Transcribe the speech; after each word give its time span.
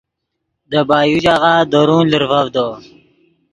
دے 0.69 0.79
بایو 0.89 1.17
ژاغہ 1.23 1.53
درون 1.71 2.05
لرڤڤدو 2.11 2.67